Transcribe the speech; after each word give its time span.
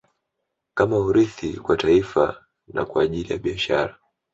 Kama 0.73 0.99
urithi 0.99 1.59
kwa 1.59 1.77
taifa 1.77 2.45
na 2.67 2.85
kwa 2.85 3.03
ajili 3.03 3.33
ya 3.33 3.37
Biashara 3.39 3.97